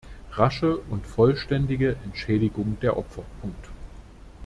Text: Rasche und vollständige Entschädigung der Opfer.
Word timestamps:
Rasche 0.31 0.77
und 0.77 1.05
vollständige 1.05 1.95
Entschädigung 2.03 2.75
der 2.81 2.97
Opfer. 2.97 3.21